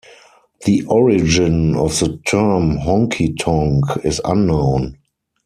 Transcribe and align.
The 0.65 0.81
origin 0.87 1.75
of 1.75 1.99
the 1.99 2.17
term 2.25 2.79
"honky-tonk" 2.79 4.03
is 4.03 4.19
unknown. 4.25 4.97